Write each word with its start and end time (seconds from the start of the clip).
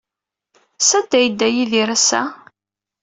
Sanda 0.87 1.15
ay 1.17 1.23
yedda 1.25 1.47
Yidir 1.49 1.89
ass-a? 1.95 2.21